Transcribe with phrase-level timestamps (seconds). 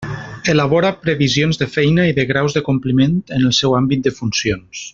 [0.53, 4.87] Elabora previsions de feina i de graus de compliment, en el seu àmbit de funcions.